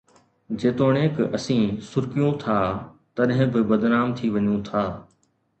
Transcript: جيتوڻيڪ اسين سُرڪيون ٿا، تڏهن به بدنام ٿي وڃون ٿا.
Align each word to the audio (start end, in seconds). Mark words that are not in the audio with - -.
جيتوڻيڪ 0.61 1.15
اسين 1.37 1.65
سُرڪيون 1.89 2.31
ٿا، 2.43 2.57
تڏهن 3.15 3.47
به 3.53 3.61
بدنام 3.71 4.07
ٿي 4.17 4.25
وڃون 4.33 4.59
ٿا. 4.67 4.83